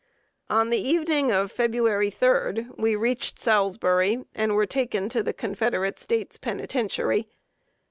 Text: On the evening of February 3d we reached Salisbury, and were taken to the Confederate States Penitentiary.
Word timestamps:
On 0.49 0.71
the 0.71 0.79
evening 0.81 1.31
of 1.31 1.51
February 1.51 2.09
3d 2.09 2.75
we 2.75 2.95
reached 2.95 3.37
Salisbury, 3.37 4.25
and 4.33 4.55
were 4.55 4.65
taken 4.65 5.09
to 5.09 5.21
the 5.21 5.31
Confederate 5.31 5.99
States 5.99 6.39
Penitentiary. 6.39 7.27